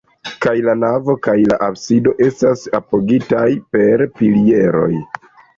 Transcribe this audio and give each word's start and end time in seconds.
Kaj 0.45 0.53
la 0.67 0.73
navo 0.83 1.15
kaj 1.27 1.35
la 1.51 1.57
absido 1.67 2.13
estas 2.29 2.65
apogitaj 2.81 3.47
per 3.77 4.07
pilieroj. 4.17 4.93